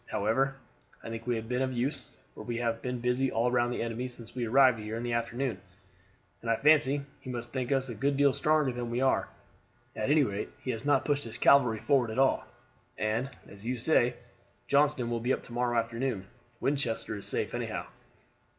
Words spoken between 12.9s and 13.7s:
and, as